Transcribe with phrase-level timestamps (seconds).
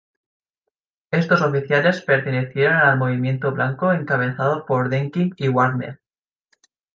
[1.11, 5.99] Estos oficiales pertenecieron al Movimiento Blanco encabezado por Denikin y Wrangel.